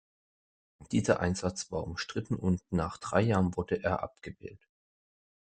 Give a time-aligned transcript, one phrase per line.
[0.91, 4.67] Dieser Einsatz war umstritten, und nach drei Jahren wurde er abgewählt.